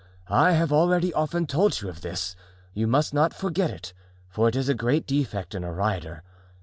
I 0.31 0.53
have 0.53 0.73
already 0.73 1.13
often 1.13 1.45
told 1.45 1.79
you 1.79 1.87
of 1.87 2.01
this; 2.01 2.35
you 2.73 2.87
must 2.87 3.13
not 3.13 3.35
forget 3.35 3.69
it, 3.69 3.93
for 4.29 4.49
it 4.49 4.55
is 4.55 4.67
a 4.67 4.73
great 4.73 5.05
defect 5.05 5.53
in 5.53 5.63
a 5.63 5.71
rider. 5.71 6.23